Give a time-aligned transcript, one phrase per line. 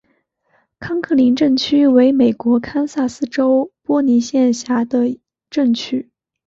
[0.79, 5.19] 康克林镇区为美国堪萨斯州波尼县辖下的
[5.51, 6.09] 镇区。